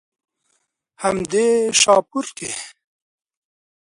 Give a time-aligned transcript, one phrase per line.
[1.01, 1.47] هم دې
[1.81, 2.51] شاهپور کښې